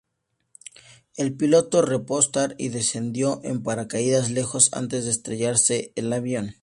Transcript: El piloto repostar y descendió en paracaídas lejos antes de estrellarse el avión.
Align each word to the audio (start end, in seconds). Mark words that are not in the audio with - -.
El 1.15 1.37
piloto 1.37 1.83
repostar 1.83 2.55
y 2.57 2.69
descendió 2.69 3.39
en 3.43 3.61
paracaídas 3.61 4.31
lejos 4.31 4.73
antes 4.73 5.05
de 5.05 5.11
estrellarse 5.11 5.93
el 5.95 6.11
avión. 6.11 6.55